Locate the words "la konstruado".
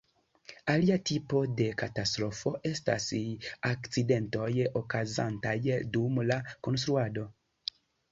6.31-7.27